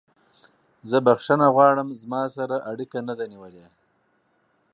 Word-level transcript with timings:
زه 0.89 0.97
بخښنه 1.05 1.47
غواړم 1.55 1.87
ما 2.11 2.23
سره 2.35 2.55
اړیکه 2.71 2.97
نه 3.07 3.13
ده 3.19 3.25
نیولې. 3.31 3.65